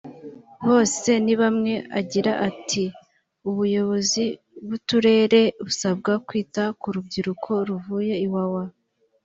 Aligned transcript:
Bosenibamwe 0.67 1.73
agira 1.99 2.31
ati” 2.49 2.83
Ubuyobozi 3.49 4.23
bw’uturere 4.63 5.41
busabwa 5.65 6.13
kwita 6.27 6.63
ku 6.79 6.87
rubyiruko 6.95 7.51
ruvuye 7.67 8.15
Iwawa 8.25 8.63